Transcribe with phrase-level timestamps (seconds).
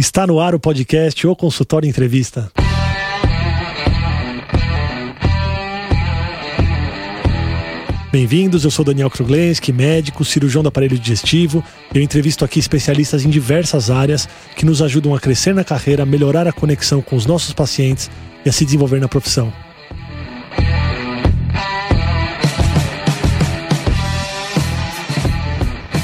[0.00, 2.50] Está no ar o podcast O Consultório Entrevista.
[8.10, 11.62] Bem-vindos, eu sou Daniel Kruglenski, médico, cirurgião do aparelho digestivo.
[11.94, 14.26] Eu entrevisto aqui especialistas em diversas áreas
[14.56, 18.10] que nos ajudam a crescer na carreira, melhorar a conexão com os nossos pacientes
[18.42, 19.52] e a se desenvolver na profissão.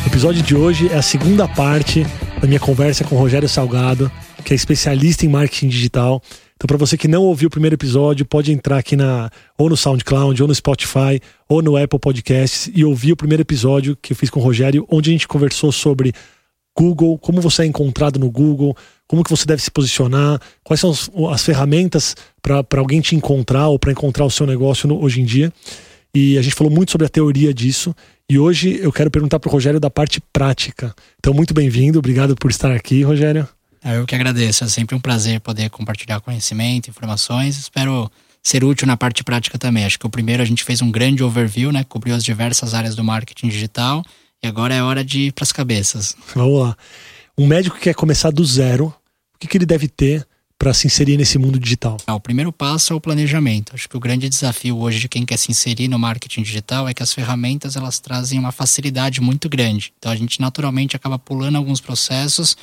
[0.05, 2.07] O episódio de hoje é a segunda parte
[2.41, 4.11] da minha conversa com o Rogério Salgado,
[4.45, 6.23] que é especialista em marketing digital.
[6.55, 9.77] Então, para você que não ouviu o primeiro episódio, pode entrar aqui na ou no
[9.77, 14.17] SoundCloud, ou no Spotify, ou no Apple Podcasts e ouvir o primeiro episódio que eu
[14.17, 16.13] fiz com o Rogério, onde a gente conversou sobre
[16.77, 18.77] Google, como você é encontrado no Google,
[19.07, 23.69] como que você deve se posicionar, quais são as, as ferramentas para alguém te encontrar
[23.69, 25.53] ou para encontrar o seu negócio no, hoje em dia.
[26.15, 27.95] E a gente falou muito sobre a teoria disso.
[28.29, 30.93] E hoje eu quero perguntar para o Rogério da parte prática.
[31.17, 33.49] Então, muito bem-vindo, obrigado por estar aqui, Rogério.
[33.85, 37.57] É, eu que agradeço, é sempre um prazer poder compartilhar conhecimento, informações.
[37.57, 38.11] Espero
[38.43, 39.85] ser útil na parte prática também.
[39.85, 41.85] Acho que o primeiro a gente fez um grande overview, né?
[41.85, 44.05] Cobriu as diversas áreas do marketing digital
[44.43, 46.17] e agora é hora de ir para as cabeças.
[46.35, 46.77] Vamos lá.
[47.39, 50.27] Um médico que quer começar do zero, o que, que ele deve ter
[50.59, 51.97] para se inserir nesse mundo digital?
[52.07, 53.75] Ah, o primeiro passo é o planejamento.
[53.75, 56.95] Acho que o grande desafio hoje de quem quer se inserir no marketing digital é
[56.95, 59.93] que as ferramentas elas trazem uma facilidade muito grande.
[59.99, 62.57] Então a gente naturalmente acaba pulando alguns processos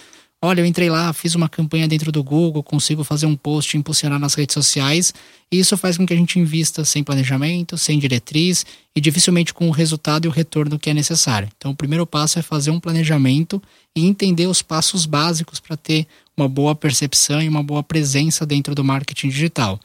[0.46, 4.20] Olha, eu entrei lá, fiz uma campanha dentro do Google, consigo fazer um post, impulsionar
[4.20, 5.14] nas redes sociais,
[5.50, 9.70] e isso faz com que a gente invista sem planejamento, sem diretriz e dificilmente com
[9.70, 11.48] o resultado e o retorno que é necessário.
[11.56, 13.64] Então, o primeiro passo é fazer um planejamento
[13.96, 18.76] e entender os passos básicos para ter uma boa percepção e uma boa presença dentro
[18.76, 19.80] do marketing digital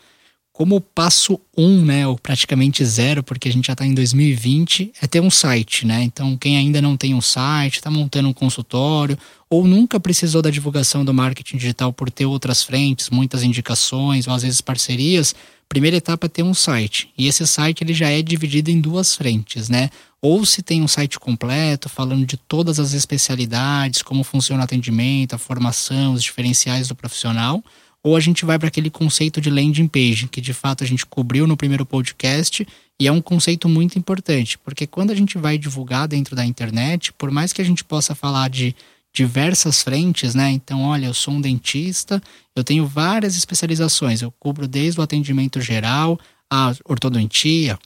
[0.58, 5.06] como passo um, né, ou praticamente zero, porque a gente já está em 2020, é
[5.06, 6.02] ter um site, né?
[6.02, 9.16] Então, quem ainda não tem um site, está montando um consultório,
[9.48, 14.34] ou nunca precisou da divulgação do marketing digital por ter outras frentes, muitas indicações, ou
[14.34, 15.32] às vezes parcerias,
[15.68, 17.08] primeira etapa é ter um site.
[17.16, 19.90] E esse site ele já é dividido em duas frentes, né?
[20.20, 25.34] Ou se tem um site completo, falando de todas as especialidades, como funciona o atendimento,
[25.34, 27.62] a formação, os diferenciais do profissional,
[28.02, 31.04] ou a gente vai para aquele conceito de landing page, que de fato a gente
[31.04, 32.66] cobriu no primeiro podcast
[33.00, 37.12] e é um conceito muito importante, porque quando a gente vai divulgar dentro da internet,
[37.12, 38.74] por mais que a gente possa falar de
[39.14, 40.50] diversas frentes, né?
[40.50, 42.22] Então, olha, eu sou um dentista,
[42.54, 46.18] eu tenho várias especializações, eu cubro desde o atendimento geral,
[46.50, 47.78] a ortodontia,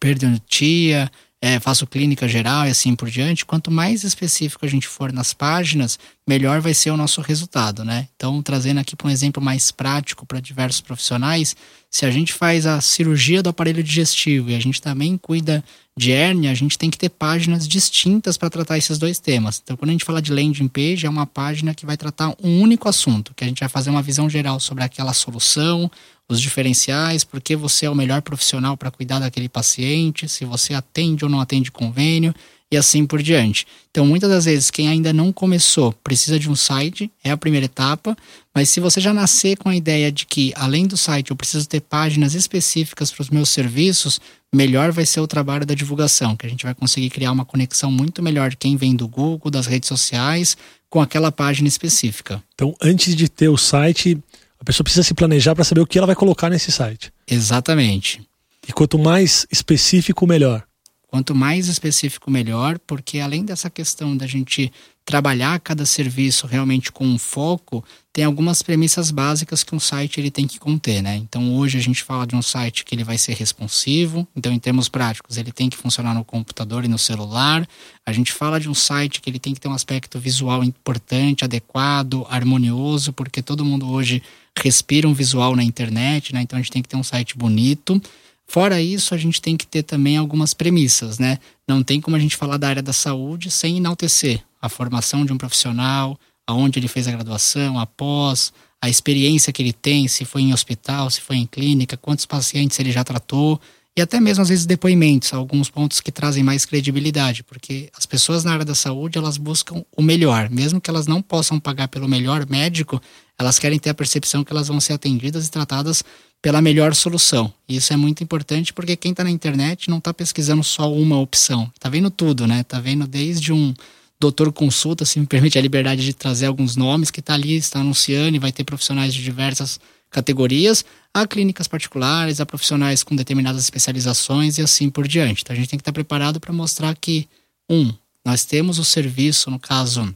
[0.00, 1.10] periodontia,
[1.44, 5.34] é, faço clínica geral e assim por diante, quanto mais específico a gente for nas
[5.34, 8.08] páginas, melhor vai ser o nosso resultado, né?
[8.16, 11.54] Então, trazendo aqui para um exemplo mais prático para diversos profissionais,
[11.90, 15.62] se a gente faz a cirurgia do aparelho digestivo e a gente também cuida
[15.94, 19.60] de hérnia, a gente tem que ter páginas distintas para tratar esses dois temas.
[19.62, 22.58] Então, quando a gente fala de landing page, é uma página que vai tratar um
[22.62, 25.90] único assunto, que a gente vai fazer uma visão geral sobre aquela solução,
[26.28, 31.24] os diferenciais, porque você é o melhor profissional para cuidar daquele paciente, se você atende
[31.24, 32.34] ou não atende convênio
[32.70, 33.66] e assim por diante.
[33.90, 37.66] Então, muitas das vezes, quem ainda não começou precisa de um site, é a primeira
[37.66, 38.16] etapa,
[38.54, 41.68] mas se você já nascer com a ideia de que, além do site, eu preciso
[41.68, 44.20] ter páginas específicas para os meus serviços,
[44.52, 47.90] melhor vai ser o trabalho da divulgação, que a gente vai conseguir criar uma conexão
[47.90, 50.56] muito melhor de quem vem do Google, das redes sociais,
[50.88, 52.42] com aquela página específica.
[52.54, 54.18] Então, antes de ter o site,
[54.64, 57.12] a pessoa precisa se planejar para saber o que ela vai colocar nesse site.
[57.30, 58.22] Exatamente.
[58.66, 60.64] E quanto mais específico, melhor.
[61.06, 64.72] Quanto mais específico, melhor, porque além dessa questão da gente
[65.04, 70.30] trabalhar cada serviço realmente com um foco, tem algumas premissas básicas que um site ele
[70.30, 71.16] tem que conter, né?
[71.16, 74.58] Então hoje a gente fala de um site que ele vai ser responsivo, então em
[74.58, 77.68] termos práticos ele tem que funcionar no computador e no celular.
[78.06, 81.44] A gente fala de um site que ele tem que ter um aspecto visual importante,
[81.44, 84.22] adequado, harmonioso, porque todo mundo hoje
[84.56, 86.40] respira um visual na internet, né?
[86.40, 88.00] Então a gente tem que ter um site bonito.
[88.46, 91.38] Fora isso, a gente tem que ter também algumas premissas, né?
[91.68, 95.32] Não tem como a gente falar da área da saúde sem enaltecer a formação de
[95.32, 100.40] um profissional, aonde ele fez a graduação, após, a experiência que ele tem, se foi
[100.40, 103.60] em hospital, se foi em clínica, quantos pacientes ele já tratou,
[103.94, 108.42] e até mesmo às vezes depoimentos, alguns pontos que trazem mais credibilidade, porque as pessoas
[108.42, 112.08] na área da saúde, elas buscam o melhor, mesmo que elas não possam pagar pelo
[112.08, 113.00] melhor médico,
[113.38, 116.02] elas querem ter a percepção que elas vão ser atendidas e tratadas
[116.40, 117.52] pela melhor solução.
[117.68, 121.18] E isso é muito importante porque quem está na internet não está pesquisando só uma
[121.18, 122.60] opção, está vendo tudo, né?
[122.60, 123.74] Está vendo desde um
[124.20, 127.80] doutor consulta, se me permite a liberdade de trazer alguns nomes, que está ali, está
[127.80, 129.78] anunciando e vai ter profissionais de diversas
[130.10, 135.42] categorias, a clínicas particulares, a profissionais com determinadas especializações e assim por diante.
[135.42, 137.28] Então a gente tem que estar preparado para mostrar que,
[137.68, 137.92] um,
[138.24, 140.14] nós temos o serviço, no caso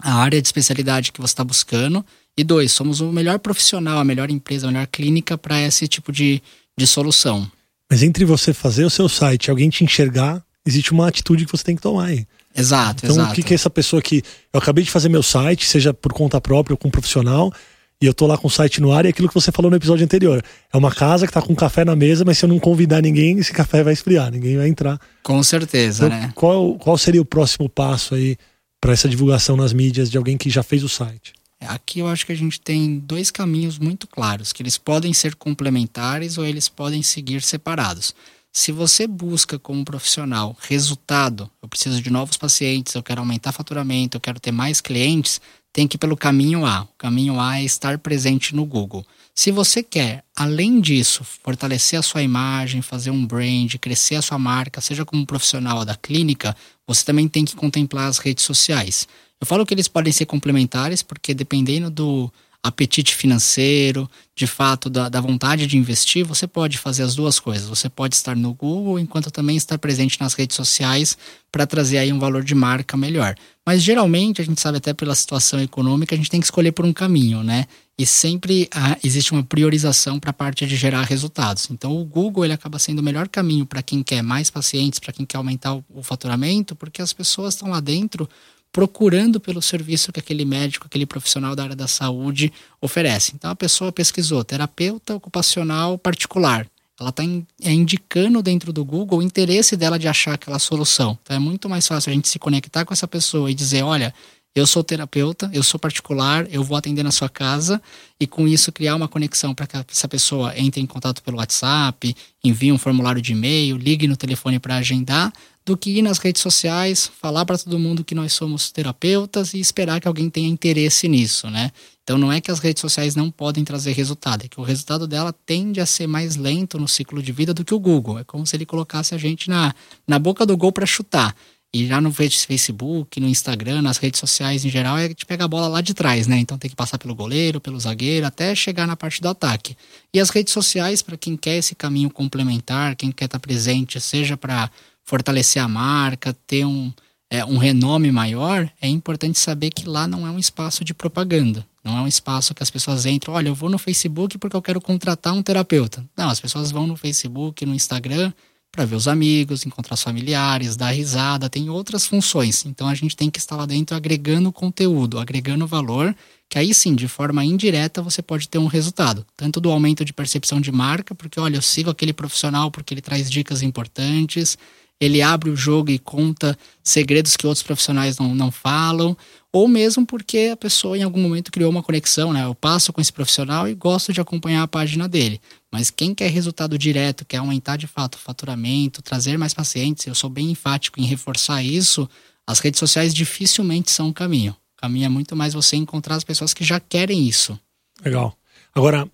[0.00, 2.04] a área de especialidade que você está buscando.
[2.36, 6.12] E dois, somos o melhor profissional, a melhor empresa, a melhor clínica para esse tipo
[6.12, 6.42] de,
[6.76, 7.50] de solução.
[7.90, 11.52] Mas entre você fazer o seu site e alguém te enxergar, existe uma atitude que
[11.52, 12.26] você tem que tomar aí.
[12.56, 13.32] Exato, então, exato.
[13.32, 14.22] o que, que é essa pessoa que.
[14.52, 17.52] Eu acabei de fazer meu site, seja por conta própria ou com um profissional,
[18.00, 19.70] e eu tô lá com o site no ar, e é aquilo que você falou
[19.70, 20.42] no episódio anterior.
[20.72, 23.38] É uma casa que tá com café na mesa, mas se eu não convidar ninguém,
[23.38, 24.98] esse café vai esfriar, ninguém vai entrar.
[25.22, 26.32] Com certeza, então, né?
[26.34, 28.36] Qual, qual seria o próximo passo aí
[28.80, 31.32] para essa divulgação nas mídias de alguém que já fez o site?
[31.60, 35.34] Aqui eu acho que a gente tem dois caminhos muito claros, que eles podem ser
[35.34, 38.14] complementares ou eles podem seguir separados.
[38.58, 44.16] Se você busca como profissional resultado, eu preciso de novos pacientes, eu quero aumentar faturamento,
[44.16, 45.42] eu quero ter mais clientes,
[45.74, 46.84] tem que ir pelo caminho A.
[46.84, 49.04] O caminho A é estar presente no Google.
[49.34, 54.38] Se você quer, além disso, fortalecer a sua imagem, fazer um brand, crescer a sua
[54.38, 56.56] marca, seja como profissional da clínica,
[56.86, 59.06] você também tem que contemplar as redes sociais.
[59.38, 62.32] Eu falo que eles podem ser complementares, porque dependendo do
[62.62, 67.68] apetite financeiro, de fato, da, da, vontade de investir, você pode fazer as duas coisas.
[67.68, 71.16] Você pode estar no Google, enquanto também estar presente nas redes sociais
[71.50, 73.34] para trazer aí um valor de marca melhor.
[73.64, 76.84] Mas geralmente, a gente sabe até pela situação econômica, a gente tem que escolher por
[76.84, 77.66] um caminho, né?
[77.98, 81.68] E sempre ah, existe uma priorização para a parte de gerar resultados.
[81.70, 85.14] Então, o Google ele acaba sendo o melhor caminho para quem quer mais pacientes, para
[85.14, 88.28] quem quer aumentar o, o faturamento, porque as pessoas estão lá dentro
[88.76, 93.32] procurando pelo serviço que aquele médico, aquele profissional da área da saúde oferece.
[93.34, 96.68] Então a pessoa pesquisou terapeuta ocupacional particular.
[97.00, 97.22] Ela está
[97.62, 101.18] é indicando dentro do Google o interesse dela de achar aquela solução.
[101.22, 104.12] Então é muito mais fácil a gente se conectar com essa pessoa e dizer: olha,
[104.56, 107.80] eu sou terapeuta, eu sou particular, eu vou atender na sua casa
[108.18, 112.16] e com isso criar uma conexão para que essa pessoa entre em contato pelo WhatsApp,
[112.42, 115.30] envie um formulário de e-mail, ligue no telefone para agendar,
[115.66, 119.58] do que ir nas redes sociais, falar para todo mundo que nós somos terapeutas e
[119.58, 121.70] esperar que alguém tenha interesse nisso, né?
[122.02, 125.08] Então não é que as redes sociais não podem trazer resultado, é que o resultado
[125.08, 128.20] dela tende a ser mais lento no ciclo de vida do que o Google.
[128.20, 129.74] É como se ele colocasse a gente na,
[130.06, 131.34] na boca do gol para chutar.
[131.76, 135.48] E já no Facebook, no Instagram, nas redes sociais em geral, é te pega a
[135.48, 136.38] bola lá de trás, né?
[136.38, 139.76] Então tem que passar pelo goleiro, pelo zagueiro, até chegar na parte do ataque.
[140.10, 144.00] E as redes sociais, para quem quer esse caminho complementar, quem quer estar tá presente,
[144.00, 144.70] seja para
[145.04, 146.90] fortalecer a marca, ter um,
[147.28, 151.66] é, um renome maior, é importante saber que lá não é um espaço de propaganda.
[151.84, 154.62] Não é um espaço que as pessoas entram, olha, eu vou no Facebook porque eu
[154.62, 156.02] quero contratar um terapeuta.
[156.16, 158.32] Não, as pessoas vão no Facebook, no Instagram,
[158.72, 162.64] para ver os amigos, encontrar os familiares, dar risada, tem outras funções.
[162.66, 166.14] Então a gente tem que estar lá dentro agregando conteúdo, agregando valor,
[166.48, 169.26] que aí sim, de forma indireta, você pode ter um resultado.
[169.36, 173.00] Tanto do aumento de percepção de marca, porque olha, eu sigo aquele profissional porque ele
[173.00, 174.58] traz dicas importantes,
[175.00, 179.16] ele abre o jogo e conta segredos que outros profissionais não, não falam,
[179.52, 182.44] ou mesmo porque a pessoa em algum momento criou uma conexão, né?
[182.44, 185.40] Eu passo com esse profissional e gosto de acompanhar a página dele.
[185.76, 190.14] Mas quem quer resultado direto, quer aumentar de fato o faturamento, trazer mais pacientes, eu
[190.14, 192.08] sou bem enfático em reforçar isso,
[192.46, 194.52] as redes sociais dificilmente são o caminho.
[194.52, 197.60] O caminho é muito mais você encontrar as pessoas que já querem isso.
[198.02, 198.34] Legal.
[198.74, 199.06] Agora,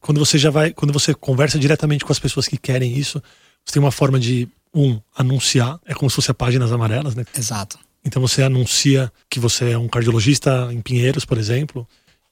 [0.00, 3.22] quando você já vai, quando você conversa diretamente com as pessoas que querem isso,
[3.62, 7.26] você tem uma forma de um, anunciar, é como se fosse a páginas amarelas, né?
[7.36, 7.78] Exato.
[8.02, 11.86] Então você anuncia que você é um cardiologista em Pinheiros, por exemplo,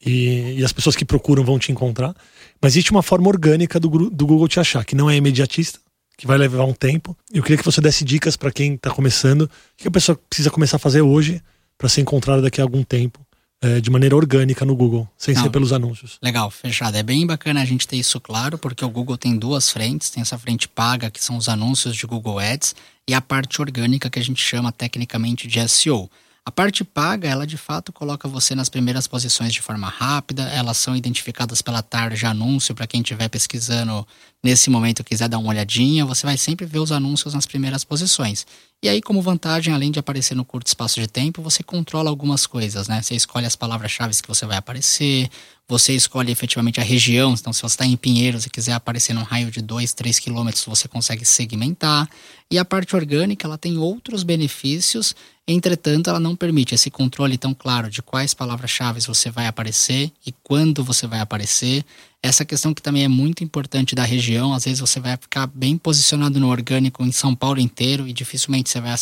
[0.07, 2.15] e, e as pessoas que procuram vão te encontrar.
[2.63, 5.81] Mas existe uma forma orgânica do, do Google te achar, que não é imediatista,
[6.17, 7.17] que vai levar um tempo.
[7.33, 10.51] Eu queria que você desse dicas para quem está começando, o que a pessoa precisa
[10.51, 11.43] começar a fazer hoje
[11.77, 13.21] para ser encontrada daqui a algum tempo
[13.61, 16.19] é, de maneira orgânica no Google, sem Não, ser pelos anúncios.
[16.23, 16.97] Legal, fechado.
[16.97, 20.21] É bem bacana a gente ter isso claro, porque o Google tem duas frentes: tem
[20.21, 22.75] essa frente paga, que são os anúncios de Google Ads,
[23.09, 26.11] e a parte orgânica, que a gente chama tecnicamente de SEO.
[26.49, 30.77] A parte paga, ela de fato coloca você nas primeiras posições de forma rápida, elas
[30.77, 31.85] são identificadas pela
[32.15, 34.07] de anúncio para quem estiver pesquisando
[34.45, 38.47] nesse momento quiser dar uma olhadinha, você vai sempre ver os anúncios nas primeiras posições.
[38.81, 42.47] E aí, como vantagem, além de aparecer no curto espaço de tempo, você controla algumas
[42.47, 43.03] coisas, né?
[43.03, 45.29] Você escolhe as palavras-chave que você vai aparecer,
[45.69, 47.35] você escolhe efetivamente a região.
[47.35, 50.65] Então, se você está em Pinheiros e quiser aparecer num raio de 2, 3 quilômetros,
[50.65, 52.09] você consegue segmentar.
[52.51, 57.53] E a parte orgânica, ela tem outros benefícios, entretanto, ela não permite esse controle tão
[57.53, 61.85] claro de quais palavras-chave você vai aparecer e quando você vai aparecer.
[62.23, 65.77] Essa questão que também é muito importante da região, às vezes você vai ficar bem
[65.77, 68.95] posicionado no orgânico em São Paulo inteiro e dificilmente você vai,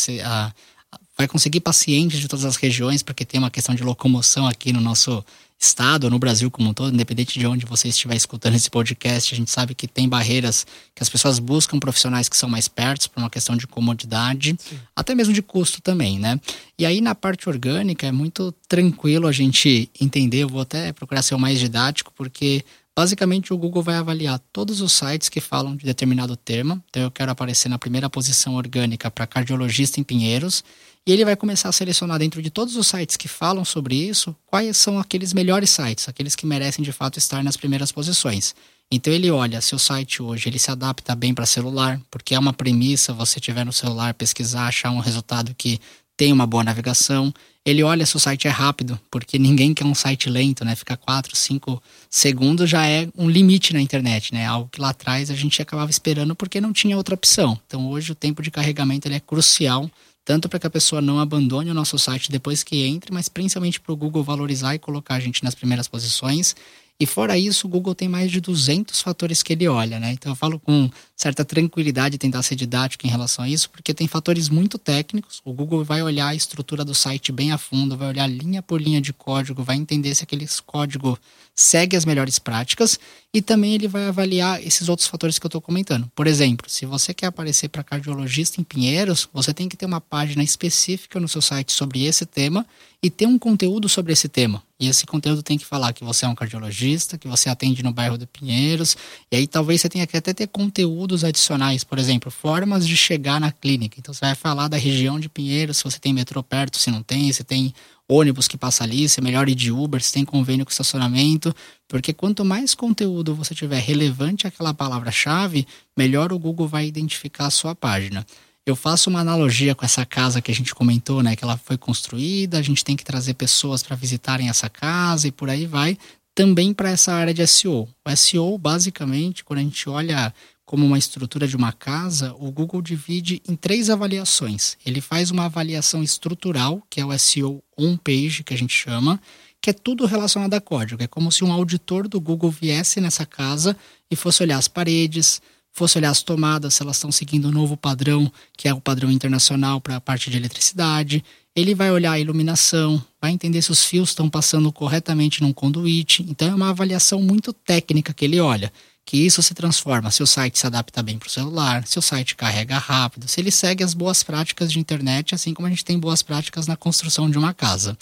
[1.15, 4.81] vai conseguir pacientes de todas as regiões, porque tem uma questão de locomoção aqui no
[4.81, 5.23] nosso
[5.65, 9.33] estado, ou no Brasil como um todo, independente de onde você estiver escutando esse podcast,
[9.33, 13.09] a gente sabe que tem barreiras que as pessoas buscam profissionais que são mais perto
[13.09, 14.79] por uma questão de comodidade, Sim.
[14.95, 16.39] até mesmo de custo também, né?
[16.77, 21.21] E aí na parte orgânica é muito tranquilo a gente entender, eu vou até procurar
[21.21, 22.63] ser o mais didático, porque
[22.97, 26.81] Basicamente, o Google vai avaliar todos os sites que falam de determinado tema.
[26.89, 30.63] Então, eu quero aparecer na primeira posição orgânica para cardiologista em Pinheiros.
[31.07, 34.35] E ele vai começar a selecionar dentro de todos os sites que falam sobre isso,
[34.47, 38.55] quais são aqueles melhores sites, aqueles que merecem de fato estar nas primeiras posições.
[38.89, 42.39] Então ele olha se o site hoje ele se adapta bem para celular, porque é
[42.39, 45.79] uma premissa você tiver no celular pesquisar, achar um resultado que
[46.17, 47.31] tem uma boa navegação.
[47.63, 50.75] Ele olha se o site é rápido, porque ninguém quer um site lento, né?
[50.75, 54.45] Ficar 4, 5 segundos já é um limite na internet, né?
[54.45, 57.59] Algo que lá atrás a gente acabava esperando porque não tinha outra opção.
[57.67, 59.89] Então hoje o tempo de carregamento ele é crucial,
[60.25, 63.79] tanto para que a pessoa não abandone o nosso site depois que entre, mas principalmente
[63.79, 66.55] para o Google valorizar e colocar a gente nas primeiras posições
[66.97, 70.13] e fora isso, o Google tem mais de 200 fatores que ele olha, né?
[70.13, 74.07] Então eu falo com certa tranquilidade tentar ser didático em relação a isso, porque tem
[74.07, 75.41] fatores muito técnicos.
[75.43, 78.81] O Google vai olhar a estrutura do site bem a fundo, vai olhar linha por
[78.81, 81.19] linha de código, vai entender se aquele código
[81.55, 82.99] segue as melhores práticas
[83.33, 86.09] e também ele vai avaliar esses outros fatores que eu estou comentando.
[86.13, 90.01] Por exemplo, se você quer aparecer para cardiologista em Pinheiros, você tem que ter uma
[90.01, 92.65] página específica no seu site sobre esse tema
[93.01, 94.63] e ter um conteúdo sobre esse tema.
[94.79, 97.91] E esse conteúdo tem que falar que você é um cardiologista, que você atende no
[97.91, 98.97] bairro de Pinheiros,
[99.31, 103.39] e aí talvez você tenha que até ter conteúdos adicionais, por exemplo, formas de chegar
[103.39, 103.97] na clínica.
[103.99, 107.03] Então você vai falar da região de Pinheiros, se você tem metrô perto, se não
[107.03, 107.73] tem, se tem
[108.07, 111.55] ônibus que passa ali, se é melhor ir de Uber, se tem convênio com estacionamento,
[111.87, 117.51] porque quanto mais conteúdo você tiver relevante àquela palavra-chave, melhor o Google vai identificar a
[117.51, 118.25] sua página.
[118.65, 121.35] Eu faço uma analogia com essa casa que a gente comentou, né?
[121.35, 125.31] Que ela foi construída, a gente tem que trazer pessoas para visitarem essa casa e
[125.31, 125.97] por aí vai.
[126.33, 127.87] Também para essa área de SEO.
[128.03, 130.33] O SEO, basicamente, quando a gente olha
[130.65, 134.77] como uma estrutura de uma casa, o Google divide em três avaliações.
[134.83, 139.21] Ele faz uma avaliação estrutural, que é o SEO on-page, que a gente chama,
[139.61, 141.03] que é tudo relacionado a código.
[141.03, 143.77] É como se um auditor do Google viesse nessa casa
[144.09, 145.39] e fosse olhar as paredes,
[145.71, 148.81] fosse olhar as tomadas, se elas estão seguindo o um novo padrão, que é o
[148.81, 151.23] padrão internacional para a parte de eletricidade.
[151.55, 156.25] Ele vai olhar a iluminação, vai entender se os fios estão passando corretamente num conduíte.
[156.27, 158.71] Então é uma avaliação muito técnica que ele olha.
[159.05, 162.01] Que isso se transforma, se o site se adapta bem para o celular, se o
[162.01, 165.85] site carrega rápido, se ele segue as boas práticas de internet, assim como a gente
[165.85, 167.95] tem boas práticas na construção de uma casa.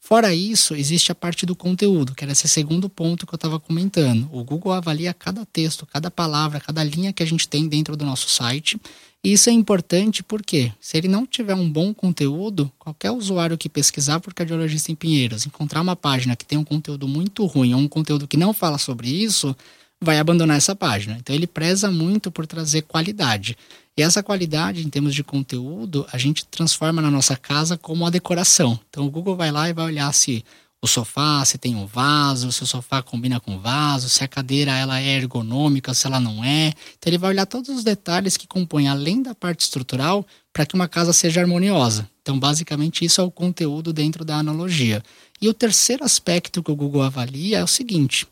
[0.00, 3.58] Fora isso, existe a parte do conteúdo, que era esse segundo ponto que eu estava
[3.58, 4.28] comentando.
[4.32, 8.04] O Google avalia cada texto, cada palavra, cada linha que a gente tem dentro do
[8.04, 8.80] nosso site.
[9.24, 13.68] E isso é importante porque, se ele não tiver um bom conteúdo, qualquer usuário que
[13.68, 17.80] pesquisar por cardiologista em Pinheiros, encontrar uma página que tem um conteúdo muito ruim ou
[17.80, 19.56] um conteúdo que não fala sobre isso,
[20.02, 21.16] vai abandonar essa página.
[21.18, 23.56] Então ele preza muito por trazer qualidade.
[23.96, 28.10] E essa qualidade, em termos de conteúdo, a gente transforma na nossa casa como uma
[28.10, 28.78] decoração.
[28.90, 30.44] Então o Google vai lá e vai olhar se
[30.82, 34.28] o sofá, se tem um vaso, se o sofá combina com o vaso, se a
[34.28, 36.68] cadeira ela é ergonômica, se ela não é.
[36.98, 40.74] Então ele vai olhar todos os detalhes que compõem além da parte estrutural para que
[40.74, 42.08] uma casa seja harmoniosa.
[42.20, 45.02] Então basicamente isso é o conteúdo dentro da analogia.
[45.40, 48.26] E o terceiro aspecto que o Google avalia é o seguinte: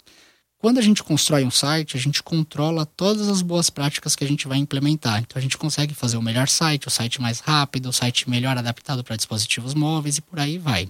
[0.65, 4.27] quando a gente constrói um site, a gente controla todas as boas práticas que a
[4.27, 5.21] gente vai implementar.
[5.21, 8.57] Então a gente consegue fazer o melhor site, o site mais rápido, o site melhor
[8.57, 10.89] adaptado para dispositivos móveis e por aí vai.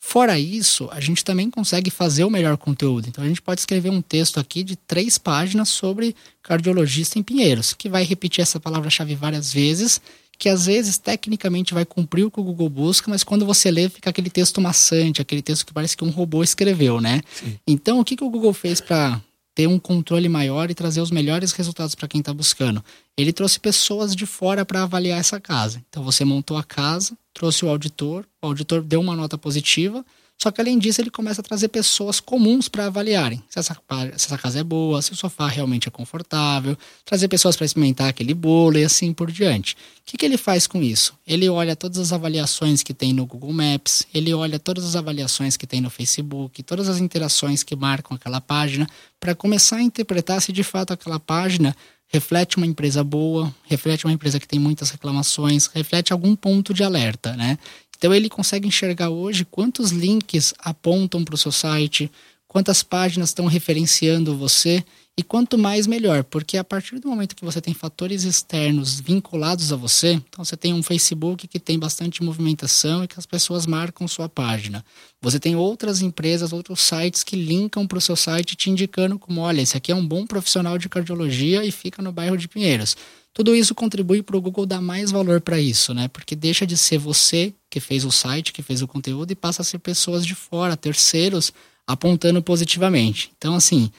[0.00, 3.06] Fora isso, a gente também consegue fazer o melhor conteúdo.
[3.08, 7.72] Então a gente pode escrever um texto aqui de três páginas sobre cardiologista em Pinheiros,
[7.72, 10.00] que vai repetir essa palavra-chave várias vezes
[10.38, 13.88] que às vezes tecnicamente vai cumprir o que o Google busca, mas quando você lê
[13.88, 17.20] fica aquele texto maçante, aquele texto que parece que um robô escreveu, né?
[17.34, 17.58] Sim.
[17.66, 19.20] Então o que, que o Google fez para
[19.54, 22.84] ter um controle maior e trazer os melhores resultados para quem está buscando?
[23.16, 25.82] Ele trouxe pessoas de fora para avaliar essa casa.
[25.88, 30.04] Então você montou a casa, trouxe o auditor, o auditor deu uma nota positiva,
[30.38, 34.26] só que além disso, ele começa a trazer pessoas comuns para avaliarem se essa, se
[34.26, 38.34] essa casa é boa, se o sofá realmente é confortável, trazer pessoas para experimentar aquele
[38.34, 39.74] bolo e assim por diante.
[39.74, 41.14] O que, que ele faz com isso?
[41.26, 45.56] Ele olha todas as avaliações que tem no Google Maps, ele olha todas as avaliações
[45.56, 48.86] que tem no Facebook, todas as interações que marcam aquela página,
[49.18, 51.74] para começar a interpretar se de fato aquela página
[52.14, 56.84] reflete uma empresa boa, reflete uma empresa que tem muitas reclamações, reflete algum ponto de
[56.84, 57.58] alerta, né?
[58.04, 62.12] Então ele consegue enxergar hoje quantos links apontam para o seu site,
[62.46, 64.84] quantas páginas estão referenciando você
[65.16, 69.72] E quanto mais, melhor, porque a partir do momento que você tem fatores externos vinculados
[69.72, 73.64] a você, então você tem um Facebook que tem bastante movimentação e que as pessoas
[73.64, 74.84] marcam sua página.
[75.22, 79.40] Você tem outras empresas, outros sites que linkam para o seu site te indicando como,
[79.40, 82.96] olha, esse aqui é um bom profissional de cardiologia e fica no bairro de Pinheiros.
[83.34, 86.06] Tudo isso contribui para o Google dar mais valor para isso, né?
[86.06, 89.60] Porque deixa de ser você que fez o site, que fez o conteúdo e passa
[89.60, 91.52] a ser pessoas de fora, terceiros,
[91.84, 93.32] apontando positivamente.
[93.36, 93.90] Então, assim,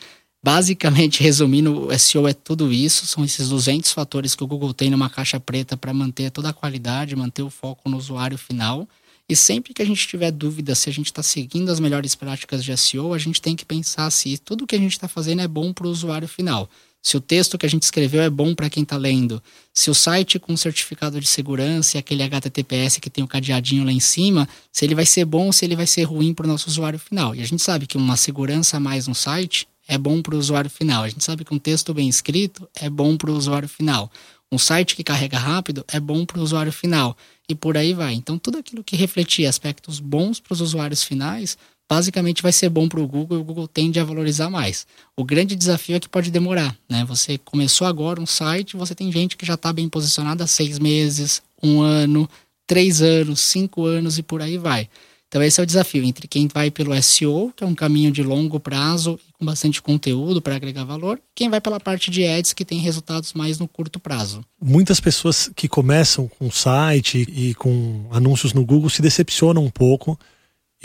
[0.45, 4.91] Basicamente, resumindo, o SEO é tudo isso, são esses 200 fatores que o Google tem
[4.91, 8.87] numa caixa preta para manter toda a qualidade, manter o foco no usuário final.
[9.27, 12.63] E sempre que a gente tiver dúvida se a gente está seguindo as melhores práticas
[12.63, 15.47] de SEO, a gente tem que pensar se tudo que a gente está fazendo é
[15.47, 16.69] bom para o usuário final.
[17.05, 19.39] Se o texto que a gente escreveu é bom para quem está lendo,
[19.71, 23.91] se o site com certificado de segurança e aquele HTTPS que tem o cadeadinho lá
[23.91, 26.49] em cima, se ele vai ser bom ou se ele vai ser ruim para o
[26.49, 27.35] nosso usuário final.
[27.35, 30.39] E a gente sabe que uma segurança a mais no site é bom para o
[30.39, 31.03] usuário final.
[31.03, 34.11] A gente sabe que um texto bem escrito é bom para o usuário final.
[34.51, 37.15] Um site que carrega rápido é bom para o usuário final.
[37.47, 38.15] E por aí vai.
[38.15, 41.55] Então, tudo aquilo que refletir aspectos bons para os usuários finais,
[41.89, 44.85] basicamente vai ser bom para o Google e o Google tende a valorizar mais.
[45.15, 46.75] O grande desafio é que pode demorar.
[46.89, 47.05] Né?
[47.07, 50.79] Você começou agora um site, você tem gente que já está bem posicionada há seis
[50.79, 52.29] meses, um ano,
[52.67, 54.89] três anos, cinco anos e por aí vai.
[55.27, 58.23] Então esse é o desafio entre quem vai pelo SEO, que é um caminho de
[58.23, 62.63] longo prazo com bastante conteúdo para agregar valor, quem vai pela parte de ads que
[62.63, 64.45] tem resultados mais no curto prazo.
[64.61, 70.17] Muitas pessoas que começam com site e com anúncios no Google se decepcionam um pouco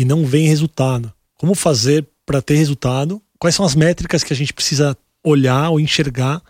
[0.01, 1.13] e não veem resultado.
[1.37, 3.21] Como fazer para ter resultado?
[3.39, 6.41] Quais são as métricas que a gente precisa olhar ou enxergar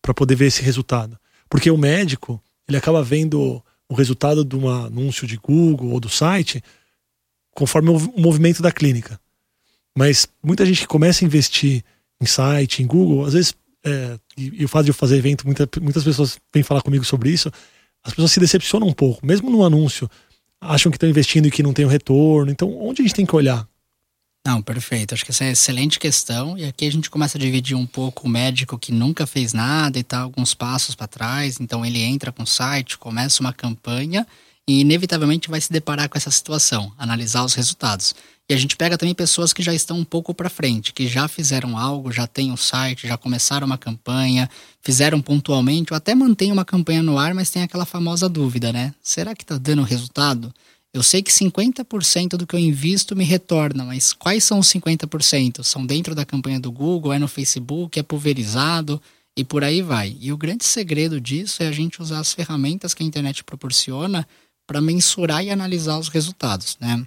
[0.00, 1.18] para poder ver esse resultado?
[1.48, 6.08] Porque o médico, ele acaba vendo o resultado de um anúncio de Google ou do
[6.08, 6.62] site
[7.50, 9.18] conforme o movimento da clínica.
[9.92, 11.82] Mas muita gente que começa a investir
[12.20, 15.44] em site, em Google, às vezes, é, e, e, o fato de eu fazer evento,
[15.44, 17.50] muita, muitas pessoas vêm falar comigo sobre isso,
[18.04, 20.08] as pessoas se decepcionam um pouco, mesmo no anúncio,
[20.60, 22.50] acham que estão investindo e que não tem o retorno.
[22.52, 23.66] Então, onde a gente tem que olhar?
[24.46, 25.14] Não, perfeito.
[25.14, 26.56] Acho que essa é uma excelente questão.
[26.56, 29.98] E aqui a gente começa a dividir um pouco o médico que nunca fez nada
[29.98, 31.58] e tá alguns passos para trás.
[31.60, 34.26] Então ele entra com o site, começa uma campanha
[34.68, 38.14] e inevitavelmente vai se deparar com essa situação, analisar os resultados.
[38.48, 41.28] E a gente pega também pessoas que já estão um pouco para frente, que já
[41.28, 44.50] fizeram algo, já têm um site, já começaram uma campanha,
[44.82, 48.92] fizeram pontualmente, ou até mantêm uma campanha no ar, mas tem aquela famosa dúvida, né?
[49.00, 50.52] Será que está dando resultado?
[50.92, 55.62] Eu sei que 50% do que eu invisto me retorna, mas quais são os 50%?
[55.62, 59.00] São dentro da campanha do Google, é no Facebook, é pulverizado
[59.36, 60.16] e por aí vai.
[60.20, 64.26] E o grande segredo disso é a gente usar as ferramentas que a internet proporciona
[64.70, 67.04] para mensurar e analisar os resultados, né?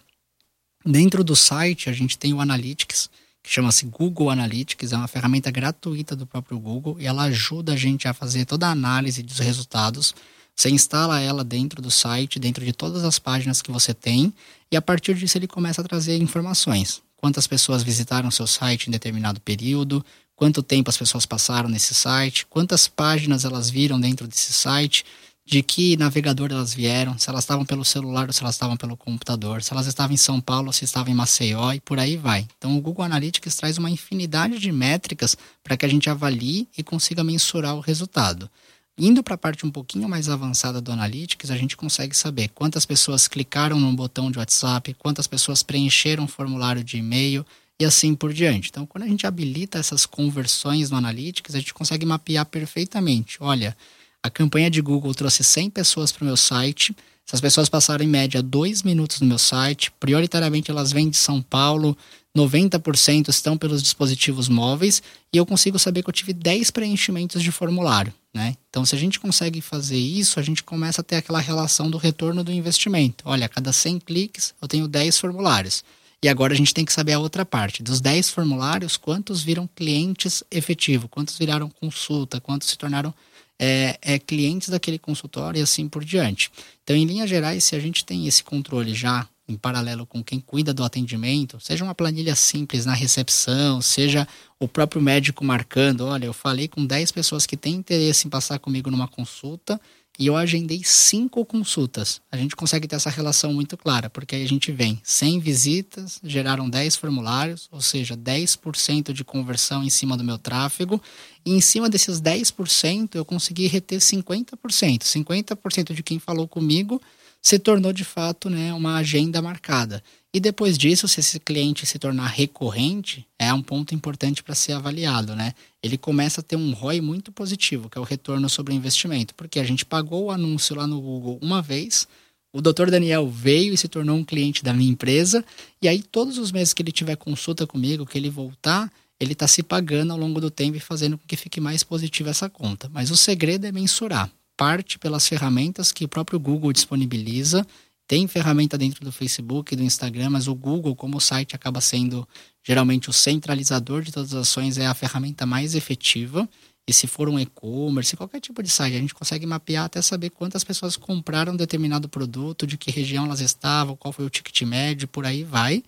[0.85, 3.09] Dentro do site a gente tem o Analytics,
[3.41, 7.77] que chama-se Google Analytics, é uma ferramenta gratuita do próprio Google e ela ajuda a
[7.77, 10.13] gente a fazer toda a análise dos resultados.
[10.53, 14.33] Você instala ela dentro do site, dentro de todas as páginas que você tem,
[14.69, 17.01] e a partir disso ele começa a trazer informações.
[17.15, 22.45] Quantas pessoas visitaram seu site em determinado período, quanto tempo as pessoas passaram nesse site,
[22.45, 25.05] quantas páginas elas viram dentro desse site,
[25.45, 28.95] de que navegador elas vieram, se elas estavam pelo celular ou se elas estavam pelo
[28.95, 32.15] computador, se elas estavam em São Paulo ou se estavam em Maceió e por aí
[32.15, 32.47] vai.
[32.57, 36.83] Então o Google Analytics traz uma infinidade de métricas para que a gente avalie e
[36.83, 38.49] consiga mensurar o resultado.
[38.97, 42.85] Indo para a parte um pouquinho mais avançada do Analytics, a gente consegue saber quantas
[42.85, 47.43] pessoas clicaram no botão de WhatsApp, quantas pessoas preencheram o formulário de e-mail
[47.79, 48.69] e assim por diante.
[48.69, 53.37] Então, quando a gente habilita essas conversões no Analytics, a gente consegue mapear perfeitamente.
[53.39, 53.75] Olha,
[54.23, 56.95] a campanha de Google trouxe 100 pessoas para o meu site.
[57.27, 59.91] Essas pessoas passaram em média dois minutos no meu site.
[59.99, 61.97] Prioritariamente elas vêm de São Paulo.
[62.35, 67.51] 90% estão pelos dispositivos móveis e eu consigo saber que eu tive 10 preenchimentos de
[67.51, 68.13] formulário.
[68.33, 68.55] Né?
[68.69, 71.97] Então, se a gente consegue fazer isso, a gente começa a ter aquela relação do
[71.97, 73.23] retorno do investimento.
[73.27, 75.83] Olha, a cada 100 cliques eu tenho 10 formulários.
[76.23, 77.83] E agora a gente tem que saber a outra parte.
[77.83, 81.09] Dos 10 formulários, quantos viram clientes efetivo?
[81.09, 82.39] Quantos viraram consulta?
[82.39, 83.13] Quantos se tornaram
[83.59, 86.51] é, é, clientes daquele consultório e assim por diante.
[86.83, 90.39] Então, em linhas gerais, se a gente tem esse controle já em paralelo com quem
[90.39, 96.25] cuida do atendimento, seja uma planilha simples na recepção, seja o próprio médico marcando, olha,
[96.25, 99.79] eu falei com 10 pessoas que têm interesse em passar comigo numa consulta
[100.19, 102.21] e eu agendei cinco consultas.
[102.31, 106.19] A gente consegue ter essa relação muito clara, porque aí a gente vem 100 visitas,
[106.23, 111.01] geraram 10 formulários, ou seja, 10% de conversão em cima do meu tráfego,
[111.45, 115.01] e em cima desses 10% eu consegui reter 50%.
[115.01, 117.01] 50% de quem falou comigo
[117.43, 120.01] se tornou de fato né, uma agenda marcada.
[120.33, 124.71] E depois disso, se esse cliente se tornar recorrente, é um ponto importante para ser
[124.71, 125.53] avaliado, né?
[125.83, 129.59] Ele começa a ter um ROI muito positivo, que é o retorno sobre investimento, porque
[129.59, 132.07] a gente pagou o anúncio lá no Google uma vez,
[132.51, 135.43] o doutor Daniel veio e se tornou um cliente da minha empresa,
[135.81, 139.47] e aí todos os meses que ele tiver consulta comigo, que ele voltar, ele está
[139.47, 142.89] se pagando ao longo do tempo e fazendo com que fique mais positiva essa conta.
[142.89, 144.31] Mas o segredo é mensurar.
[144.55, 147.65] Parte pelas ferramentas que o próprio Google disponibiliza
[148.07, 152.27] tem ferramenta dentro do Facebook e do Instagram, mas o Google, como site, acaba sendo
[152.61, 156.47] geralmente o centralizador de todas as ações, é a ferramenta mais efetiva.
[156.85, 160.31] E se for um e-commerce, qualquer tipo de site, a gente consegue mapear até saber
[160.31, 165.07] quantas pessoas compraram determinado produto, de que região elas estavam, qual foi o ticket médio,
[165.07, 165.81] por aí vai.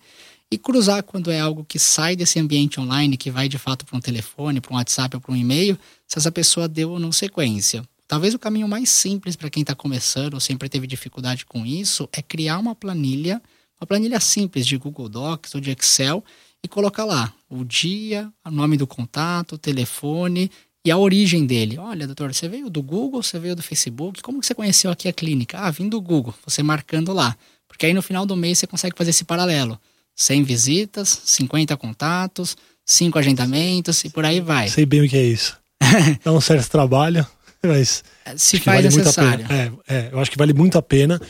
[0.50, 3.96] E cruzar quando é algo que sai desse ambiente online, que vai de fato para
[3.96, 7.12] um telefone, para um WhatsApp ou para um e-mail, se essa pessoa deu ou não
[7.12, 7.84] sequência.
[8.08, 12.08] Talvez o caminho mais simples para quem está começando ou sempre teve dificuldade com isso
[12.12, 13.42] é criar uma planilha,
[13.80, 16.24] uma planilha simples de Google Docs ou de Excel
[16.62, 20.50] e colocar lá o dia, o nome do contato, o telefone
[20.84, 21.78] e a origem dele.
[21.78, 25.08] Olha, doutor, você veio do Google, você veio do Facebook, como que você conheceu aqui
[25.08, 25.58] a clínica?
[25.58, 27.36] Ah, vim do Google, você marcando lá.
[27.66, 29.78] Porque aí no final do mês você consegue fazer esse paralelo.
[30.14, 34.68] 100 visitas, 50 contatos, 5 agendamentos e por aí vai.
[34.68, 35.58] Sei bem o que é isso.
[36.24, 37.26] É um certo trabalho,
[37.62, 38.04] mas
[38.36, 39.46] se faz vale necessário.
[39.50, 41.20] É, é, eu acho que vale muito a pena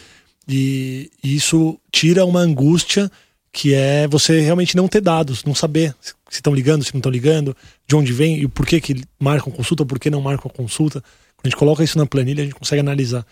[0.48, 3.10] e, e isso tira uma angústia
[3.52, 7.10] que é você realmente não ter dados, não saber se estão ligando, se não estão
[7.10, 11.00] ligando, de onde vem e por que, que marcam consulta, por que não marcam consulta.
[11.00, 13.26] Quando a gente coloca isso na planilha, a gente consegue analisar.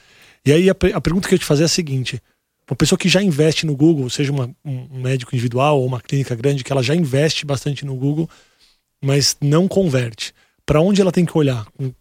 [0.45, 2.23] E aí a, a pergunta que eu te fazer é a seguinte:
[2.69, 6.35] uma pessoa que já investe no Google, seja uma, um médico individual ou uma clínica
[6.35, 8.29] grande, que ela já investe bastante no Google,
[9.03, 10.33] mas não converte
[10.67, 11.67] para onde ela tem que olhar?
[11.79, 11.93] Um,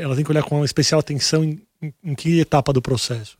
[0.00, 3.36] ela tem que olhar com uma especial atenção em, em, em que etapa do processo?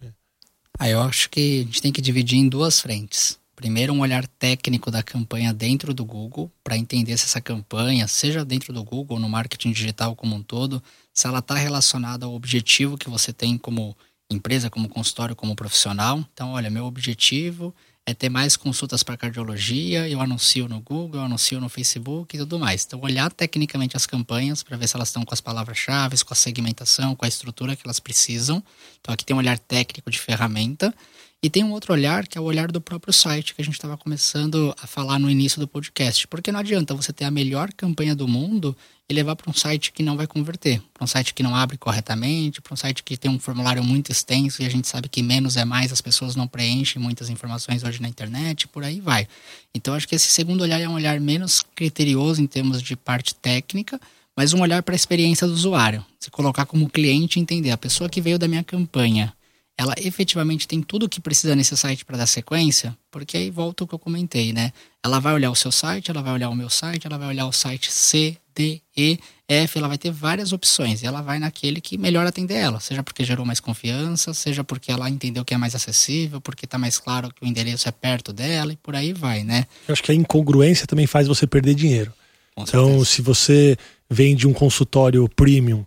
[0.78, 3.38] Ah, eu acho que a gente tem que dividir em duas frentes.
[3.56, 8.44] Primeiro, um olhar técnico da campanha dentro do Google, para entender se essa campanha, seja
[8.44, 10.80] dentro do Google ou no marketing digital como um todo,
[11.12, 13.96] se ela está relacionada ao objetivo que você tem como
[14.30, 16.24] empresa, como consultório, como profissional.
[16.32, 17.74] Então, olha, meu objetivo
[18.08, 22.38] é ter mais consultas para cardiologia, eu anuncio no Google, eu anuncio no Facebook e
[22.38, 22.82] tudo mais.
[22.86, 26.34] Então, olhar tecnicamente as campanhas para ver se elas estão com as palavras-chave, com a
[26.34, 28.64] segmentação, com a estrutura que elas precisam.
[28.98, 30.94] Então, aqui tem um olhar técnico de ferramenta.
[31.40, 33.74] E tem um outro olhar, que é o olhar do próprio site, que a gente
[33.74, 36.26] estava começando a falar no início do podcast.
[36.26, 38.76] Porque não adianta você ter a melhor campanha do mundo
[39.08, 41.78] e levar para um site que não vai converter, para um site que não abre
[41.78, 45.22] corretamente, para um site que tem um formulário muito extenso e a gente sabe que
[45.22, 49.26] menos é mais, as pessoas não preenchem muitas informações hoje na internet, por aí vai.
[49.72, 53.34] Então acho que esse segundo olhar é um olhar menos criterioso em termos de parte
[53.34, 53.98] técnica,
[54.36, 56.04] mas um olhar para a experiência do usuário.
[56.18, 59.32] Se colocar como cliente e entender, a pessoa que veio da minha campanha,
[59.78, 63.84] ela efetivamente tem tudo o que precisa nesse site para dar sequência, porque aí volta
[63.84, 64.72] o que eu comentei, né?
[65.04, 67.46] Ela vai olhar o seu site, ela vai olhar o meu site, ela vai olhar
[67.46, 71.80] o site C, D, E, F, ela vai ter várias opções e ela vai naquele
[71.80, 75.56] que melhor atender ela, seja porque gerou mais confiança, seja porque ela entendeu que é
[75.56, 79.12] mais acessível, porque está mais claro que o endereço é perto dela e por aí
[79.12, 79.64] vai, né?
[79.86, 82.12] Eu acho que a incongruência também faz você perder dinheiro.
[82.56, 83.04] Com então, certeza.
[83.04, 83.76] se você
[84.10, 85.86] vende um consultório premium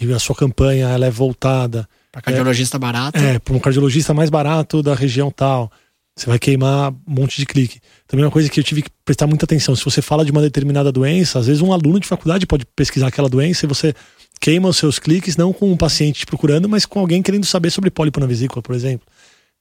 [0.00, 1.86] e a sua campanha ela é voltada
[2.16, 3.18] para cardiologista é, barato.
[3.18, 5.70] É, para um cardiologista mais barato da região tal.
[6.16, 7.78] Você vai queimar um monte de clique.
[8.06, 9.76] Também uma coisa que eu tive que prestar muita atenção.
[9.76, 13.08] Se você fala de uma determinada doença, às vezes um aluno de faculdade pode pesquisar
[13.08, 13.94] aquela doença e você
[14.40, 17.70] queima os seus cliques, não com um paciente te procurando, mas com alguém querendo saber
[17.70, 19.06] sobre pólipo na vesícula, por exemplo.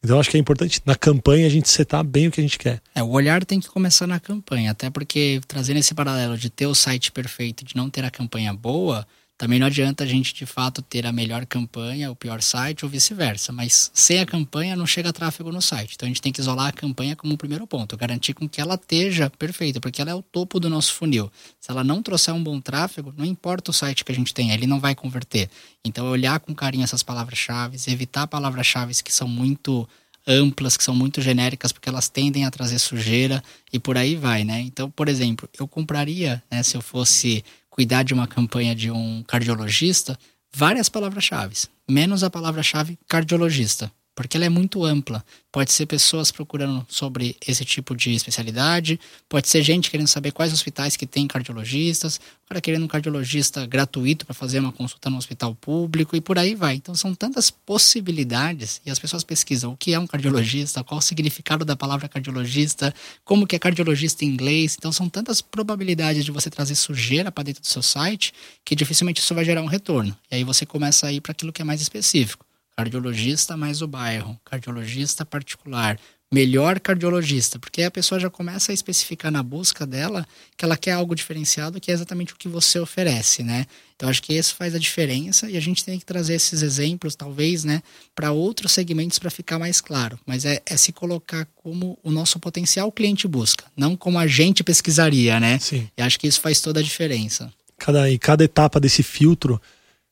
[0.02, 2.58] Então acho que é importante na campanha a gente setar bem o que a gente
[2.58, 2.82] quer.
[2.94, 6.68] É, o olhar tem que começar na campanha, até porque trazendo esse paralelo de ter
[6.68, 9.06] o site perfeito e de não ter a campanha boa,
[9.38, 12.90] também não adianta a gente de fato ter a melhor campanha, o pior site ou
[12.90, 15.96] vice-versa, mas sem a campanha não chega tráfego no site.
[15.96, 18.62] Então a gente tem que isolar a campanha como o primeiro ponto, garantir com que
[18.62, 21.30] ela esteja perfeita, porque ela é o topo do nosso funil.
[21.60, 24.52] Se ela não trouxer um bom tráfego, não importa o site que a gente tem,
[24.52, 25.50] ele não vai converter.
[25.84, 29.88] Então olhar com carinho essas palavras-chave, evitar palavras-chave que são muito
[30.28, 34.44] amplas, que são muito genéricas, porque elas tendem a trazer sujeira e por aí vai,
[34.44, 34.60] né?
[34.62, 37.44] Então, por exemplo, eu compraria, né, se eu fosse
[37.76, 40.18] cuidar de uma campanha de um cardiologista,
[40.54, 41.58] várias palavras-chave,
[41.90, 45.24] menos a palavra-chave cardiologista porque ela é muito ampla.
[45.52, 49.00] Pode ser pessoas procurando sobre esse tipo de especialidade,
[49.30, 53.66] pode ser gente querendo saber quais hospitais que tem cardiologistas, o cara querendo um cardiologista
[53.66, 56.76] gratuito para fazer uma consulta no hospital público e por aí vai.
[56.76, 61.02] Então são tantas possibilidades e as pessoas pesquisam o que é um cardiologista, qual o
[61.02, 64.76] significado da palavra cardiologista, como que é cardiologista em inglês.
[64.78, 69.22] Então são tantas probabilidades de você trazer sujeira para dentro do seu site que dificilmente
[69.22, 70.16] isso vai gerar um retorno.
[70.30, 73.88] E aí você começa a ir para aquilo que é mais específico cardiologista mais o
[73.88, 75.98] bairro, cardiologista particular,
[76.32, 80.26] melhor cardiologista, porque a pessoa já começa a especificar na busca dela
[80.58, 83.66] que ela quer algo diferenciado, que é exatamente o que você oferece, né?
[83.96, 87.16] Então acho que isso faz a diferença e a gente tem que trazer esses exemplos,
[87.16, 87.82] talvez, né,
[88.14, 90.20] para outros segmentos para ficar mais claro.
[90.26, 94.64] Mas é, é, se colocar como o nosso potencial cliente busca, não como a gente
[94.64, 95.58] pesquisaria, né?
[95.60, 95.88] Sim.
[95.98, 97.50] E acho que isso faz toda a diferença.
[97.78, 99.62] Cada, e cada etapa desse filtro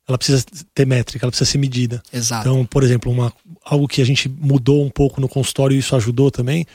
[0.07, 2.01] ela precisa ter métrica, ela precisa ser medida.
[2.11, 2.47] Exato.
[2.47, 5.95] Então, por exemplo, uma, algo que a gente mudou um pouco no consultório e isso
[5.95, 6.65] ajudou também,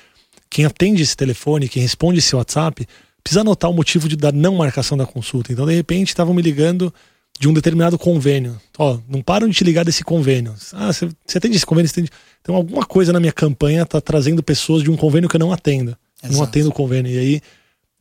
[0.50, 2.86] quem atende esse telefone, quem responde esse WhatsApp,
[3.22, 5.52] precisa anotar o motivo de, da não marcação da consulta.
[5.52, 6.92] Então, de repente, estavam me ligando
[7.38, 8.58] de um determinado convênio.
[8.78, 10.54] Ó, não param de te ligar desse convênio.
[10.72, 11.90] Ah, você, você atende esse convênio?
[11.90, 12.10] Atende...
[12.40, 15.52] Então, alguma coisa na minha campanha está trazendo pessoas de um convênio que eu não
[15.52, 15.96] atendo.
[16.22, 16.34] Exato.
[16.34, 17.12] Não atendo o convênio.
[17.12, 17.42] E aí,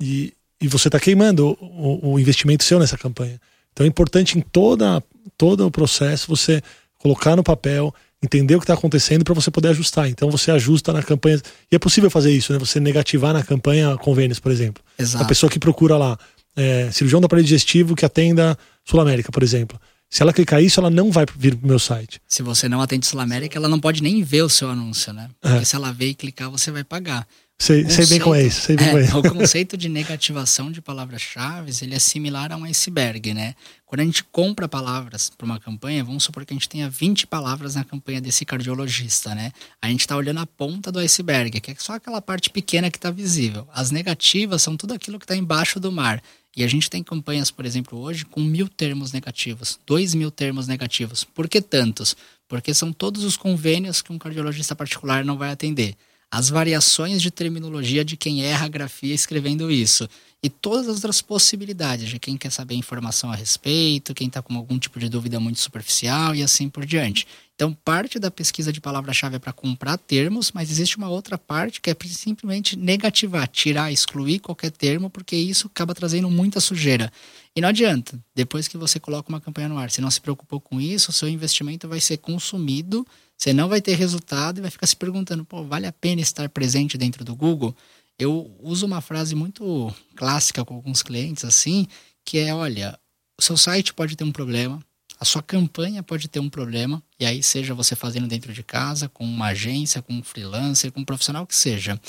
[0.02, 3.40] e, e você está queimando o, o investimento seu nessa campanha.
[3.74, 5.04] Então é importante em toda,
[5.38, 6.62] todo o processo você
[7.00, 10.10] colocar no papel, entender o que está acontecendo para você poder ajustar.
[10.10, 11.40] Então você ajusta na campanha.
[11.72, 12.60] E é possível fazer isso, né?
[12.60, 14.84] Você negativar na campanha convênios, por exemplo.
[14.98, 15.24] Exato.
[15.24, 16.18] A pessoa que procura lá,
[16.56, 19.80] é, cirurgião do aparelho digestivo que atenda Sul América, por exemplo.
[20.10, 22.22] Se ela clicar isso, ela não vai vir pro meu site.
[22.26, 25.30] Se você não atende Sul América, ela não pode nem ver o seu anúncio, né?
[25.42, 25.66] Porque é.
[25.66, 27.28] se ela ver e clicar, você vai pagar.
[27.60, 28.62] Sei, conceito, sei bem como é isso.
[28.62, 29.18] Sei bem é, é isso.
[29.18, 33.56] O conceito de negativação de palavras-chave ele é similar a um iceberg, né?
[33.84, 37.26] Quando a gente compra palavras para uma campanha, vamos supor que a gente tenha 20
[37.26, 39.52] palavras na campanha desse cardiologista, né?
[39.82, 42.98] A gente está olhando a ponta do iceberg, que é só aquela parte pequena que
[42.98, 43.68] está visível.
[43.74, 46.22] As negativas são tudo aquilo que está embaixo do mar.
[46.56, 50.68] E a gente tem campanhas, por exemplo, hoje com mil termos negativos, dois mil termos
[50.68, 51.24] negativos.
[51.24, 52.16] Por que tantos?
[52.48, 55.96] Porque são todos os convênios que um cardiologista particular não vai atender
[56.32, 60.08] as variações de terminologia de quem erra a grafia escrevendo isso
[60.44, 64.56] e todas as outras possibilidades de quem quer saber informação a respeito, quem está com
[64.56, 67.28] algum tipo de dúvida muito superficial e assim por diante.
[67.56, 71.82] Então, parte da pesquisa de palavra-chave é para comprar termos, mas existe uma outra parte
[71.82, 77.12] que é simplesmente negativar, tirar, excluir qualquer termo, porque isso acaba trazendo muita sujeira.
[77.56, 80.62] E não adianta, depois que você coloca uma campanha no ar, se não se preocupou
[80.62, 83.04] com isso, o seu investimento vai ser consumido,
[83.38, 86.50] você não vai ter resultado e vai ficar se perguntando, pô, vale a pena estar
[86.50, 87.76] presente dentro do Google?
[88.18, 91.86] Eu uso uma frase muito clássica com alguns clientes assim,
[92.26, 93.00] que é, olha,
[93.38, 94.80] o seu site pode ter um problema,
[95.20, 99.08] a sua campanha pode ter um problema, e aí seja você fazendo dentro de casa,
[99.08, 102.00] com uma agência, com um freelancer, com um profissional que seja.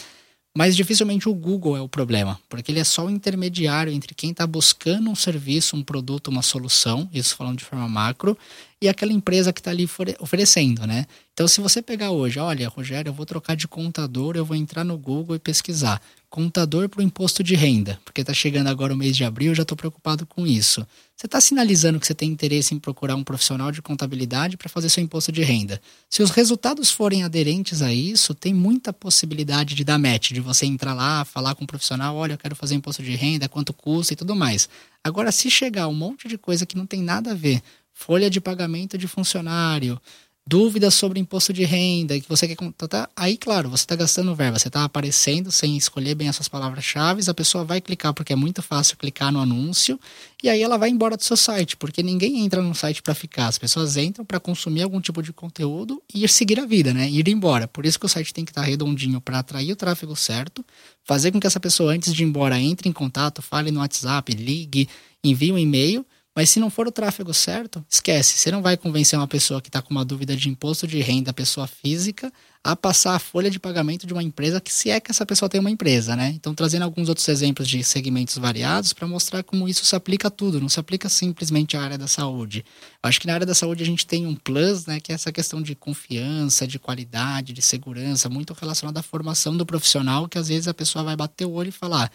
[0.57, 4.31] Mas dificilmente o Google é o problema, porque ele é só o intermediário entre quem
[4.31, 8.37] está buscando um serviço, um produto, uma solução, isso falando de forma macro,
[8.81, 9.89] e aquela empresa que está ali
[10.21, 11.07] oferecendo, né?
[11.33, 14.85] Então, se você pegar hoje, olha, Rogério, eu vou trocar de contador, eu vou entrar
[14.85, 18.97] no Google e pesquisar contador para o imposto de renda, porque está chegando agora o
[18.97, 20.87] mês de abril, eu já estou preocupado com isso.
[21.17, 24.91] Você está sinalizando que você tem interesse em procurar um profissional de contabilidade para fazer
[24.91, 25.81] seu imposto de renda.
[26.09, 30.67] Se os resultados forem aderentes a isso, tem muita possibilidade de dar match, de você
[30.67, 34.13] entrar lá, falar com um profissional, olha, eu quero fazer imposto de renda, quanto custa
[34.13, 34.69] e tudo mais.
[35.03, 37.63] Agora, se chegar um monte de coisa que não tem nada a ver,
[37.99, 40.01] folha de pagamento de funcionário,
[40.47, 44.57] dúvidas sobre imposto de renda, que você quer contratar, aí, claro, você está gastando verba,
[44.57, 48.37] você está aparecendo sem escolher bem as suas palavras-chave, a pessoa vai clicar porque é
[48.37, 49.99] muito fácil clicar no anúncio,
[50.43, 53.49] e aí ela vai embora do seu site, porque ninguém entra no site para ficar,
[53.49, 57.11] as pessoas entram para consumir algum tipo de conteúdo e ir seguir a vida, né?
[57.11, 57.67] Ir embora.
[57.67, 60.65] Por isso que o site tem que estar tá redondinho para atrair o tráfego certo,
[61.05, 64.33] fazer com que essa pessoa, antes de ir embora, entre em contato, fale no WhatsApp,
[64.33, 64.89] ligue,
[65.25, 66.07] envie um e-mail
[66.39, 68.39] mas se não for o tráfego certo, esquece.
[68.39, 71.33] Você não vai convencer uma pessoa que está com uma dúvida de imposto de renda,
[71.33, 75.11] pessoa física, a passar a folha de pagamento de uma empresa, que se é que
[75.11, 76.29] essa pessoa tem uma empresa, né?
[76.37, 80.31] Então, trazendo alguns outros exemplos de segmentos variados para mostrar como isso se aplica a
[80.31, 82.65] tudo, não se aplica simplesmente à área da saúde.
[83.03, 85.17] Eu acho que na área da saúde a gente tem um plus, né, que é
[85.17, 90.39] essa questão de confiança, de qualidade, de segurança, muito relacionada à formação do profissional, que
[90.39, 92.13] às vezes a pessoa vai bater o olho e falar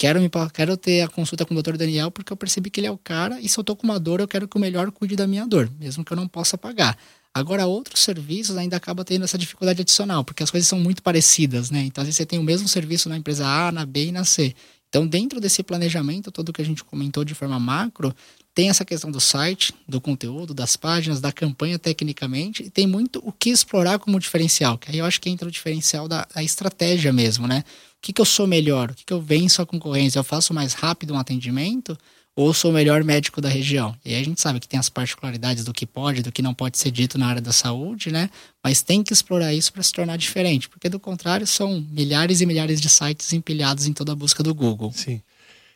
[0.00, 1.76] Quero, me, quero ter a consulta com o Dr.
[1.76, 4.00] Daniel porque eu percebi que ele é o cara e se eu tô com uma
[4.00, 6.56] dor, eu quero que o melhor cuide da minha dor, mesmo que eu não possa
[6.56, 6.96] pagar.
[7.34, 11.70] Agora, outros serviços ainda acaba tendo essa dificuldade adicional, porque as coisas são muito parecidas,
[11.70, 11.82] né?
[11.82, 14.24] Então, às vezes você tem o mesmo serviço na empresa A, na B e na
[14.24, 14.54] C.
[14.88, 18.14] Então, dentro desse planejamento todo que a gente comentou de forma macro,
[18.60, 23.18] tem essa questão do site, do conteúdo, das páginas, da campanha tecnicamente, e tem muito
[23.24, 26.42] o que explorar como diferencial, que aí eu acho que entra o diferencial da, da
[26.42, 27.64] estratégia mesmo, né?
[27.96, 28.90] O que, que eu sou melhor?
[28.90, 30.18] O que, que eu venço a concorrência?
[30.18, 31.96] Eu faço mais rápido um atendimento
[32.36, 33.96] ou sou o melhor médico da região?
[34.04, 36.52] E aí a gente sabe que tem as particularidades do que pode, do que não
[36.52, 38.28] pode ser dito na área da saúde, né?
[38.62, 42.46] Mas tem que explorar isso para se tornar diferente, porque do contrário são milhares e
[42.46, 44.92] milhares de sites empilhados em toda a busca do Google.
[44.94, 45.22] Sim.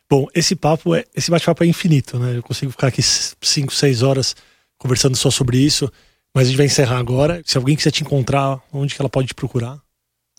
[0.08, 2.36] Bom, esse papo é, esse bate-papo é infinito, né?
[2.36, 4.36] Eu consigo ficar aqui cinco, seis horas
[4.78, 5.90] conversando só sobre isso.
[6.34, 7.40] Mas a gente vai encerrar agora.
[7.46, 9.80] Se alguém quiser te encontrar, onde que ela pode te procurar?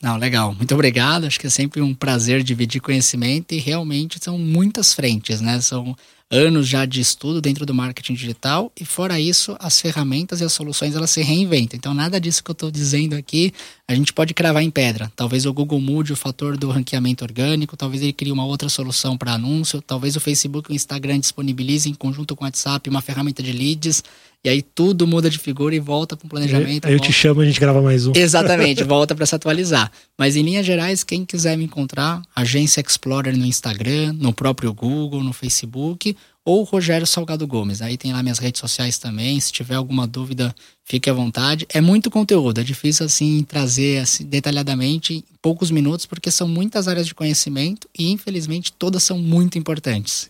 [0.02, 0.54] Não, legal.
[0.54, 1.26] Muito obrigado.
[1.26, 5.62] Acho que é sempre um prazer dividir conhecimento e realmente são muitas frentes, né?
[5.62, 5.96] São
[6.32, 10.54] anos já de estudo dentro do marketing digital e fora isso, as ferramentas e as
[10.54, 11.78] soluções elas se reinventam.
[11.78, 13.54] Então nada disso que eu estou dizendo aqui
[13.88, 15.12] a gente pode cravar em pedra.
[15.16, 19.18] Talvez o Google mude o fator do ranqueamento orgânico, talvez ele crie uma outra solução
[19.18, 23.02] para anúncio, talvez o Facebook e o Instagram disponibilizem em conjunto com o WhatsApp uma
[23.02, 24.04] ferramenta de leads
[24.46, 26.86] e aí tudo muda de figura e volta para o planejamento.
[26.86, 27.12] Aí eu volta...
[27.12, 28.12] te chamo e a gente grava mais um.
[28.16, 29.92] Exatamente, volta para se atualizar.
[30.16, 35.24] Mas em linhas gerais, quem quiser me encontrar, Agência Explorer no Instagram, no próprio Google,
[35.24, 37.82] no Facebook, ou Rogério Salgado Gomes.
[37.82, 39.40] Aí tem lá minhas redes sociais também.
[39.40, 40.54] Se tiver alguma dúvida,
[40.84, 41.66] fique à vontade.
[41.74, 46.88] É muito conteúdo, é difícil assim trazer assim, detalhadamente em poucos minutos, porque são muitas
[46.88, 50.30] áreas de conhecimento e infelizmente todas são muito importantes.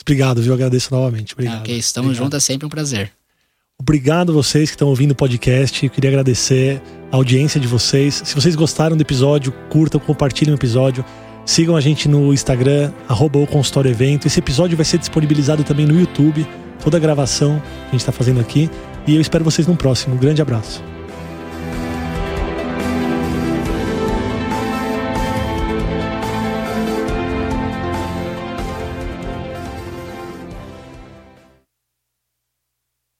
[0.00, 0.54] Obrigado, viu?
[0.54, 1.32] Agradeço novamente.
[1.32, 1.58] Obrigado.
[1.58, 3.17] Ok, estamos juntos, é sempre um prazer.
[3.80, 5.86] Obrigado vocês que estão ouvindo o podcast.
[5.86, 8.20] Eu queria agradecer a audiência de vocês.
[8.24, 11.04] Se vocês gostaram do episódio, curtam, compartilhem o episódio.
[11.46, 14.26] Sigam a gente no Instagram, arroba o consultório evento.
[14.26, 16.44] Esse episódio vai ser disponibilizado também no YouTube,
[16.82, 18.68] toda a gravação que a gente está fazendo aqui.
[19.06, 20.16] E eu espero vocês no próximo.
[20.16, 20.82] Um grande abraço.